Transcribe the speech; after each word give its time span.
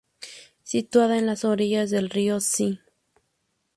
Situada 0.63 1.19
en 1.19 1.27
las 1.27 1.45
orillas 1.45 1.91
del 1.91 2.09
río 2.09 2.39
Zi. 2.39 2.79